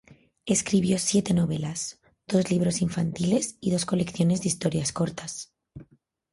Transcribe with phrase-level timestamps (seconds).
[0.47, 5.53] Escribió siete novelas, dos libros infantiles y dos colecciones de historias cortas.